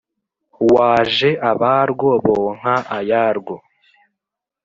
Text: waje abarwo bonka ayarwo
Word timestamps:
waje 0.73 1.29
abarwo 1.51 2.09
bonka 2.25 2.75
ayarwo 2.97 3.55